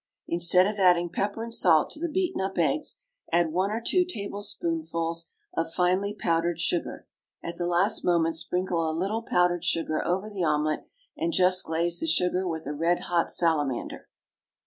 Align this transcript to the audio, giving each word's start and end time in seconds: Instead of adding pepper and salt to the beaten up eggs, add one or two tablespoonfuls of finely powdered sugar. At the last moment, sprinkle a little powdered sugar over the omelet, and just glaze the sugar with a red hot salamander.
Instead 0.27 0.65
of 0.65 0.79
adding 0.79 1.11
pepper 1.11 1.43
and 1.43 1.53
salt 1.53 1.91
to 1.91 1.99
the 1.99 2.09
beaten 2.09 2.41
up 2.41 2.57
eggs, 2.57 2.97
add 3.31 3.51
one 3.53 3.69
or 3.69 3.79
two 3.79 4.03
tablespoonfuls 4.03 5.27
of 5.55 5.71
finely 5.73 6.11
powdered 6.11 6.59
sugar. 6.59 7.05
At 7.43 7.57
the 7.57 7.67
last 7.67 8.03
moment, 8.03 8.35
sprinkle 8.35 8.89
a 8.89 8.97
little 8.97 9.21
powdered 9.21 9.63
sugar 9.63 10.03
over 10.03 10.27
the 10.27 10.43
omelet, 10.43 10.87
and 11.15 11.31
just 11.31 11.65
glaze 11.65 11.99
the 11.99 12.07
sugar 12.07 12.47
with 12.47 12.65
a 12.65 12.73
red 12.73 13.01
hot 13.01 13.29
salamander. 13.29 14.09